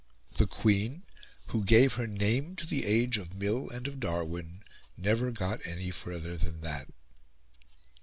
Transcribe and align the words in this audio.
The 0.35 0.47
Queen, 0.47 1.03
who 1.49 1.63
gave 1.63 1.93
her 1.93 2.07
name 2.07 2.55
to 2.55 2.65
the 2.65 2.85
Age 2.87 3.17
of 3.19 3.35
Mill 3.35 3.69
and 3.69 3.87
of 3.87 3.99
Darwin, 3.99 4.63
never 4.97 5.29
got 5.29 5.63
any 5.63 5.91
further 5.91 6.35
than 6.37 6.61
that. 6.61 6.87